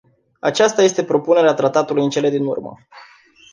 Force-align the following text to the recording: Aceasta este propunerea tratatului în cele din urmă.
Aceasta 0.39 0.83
este 0.83 1.03
propunerea 1.03 1.53
tratatului 1.53 2.03
în 2.03 2.09
cele 2.09 2.29
din 2.29 2.45
urmă. 2.45 2.77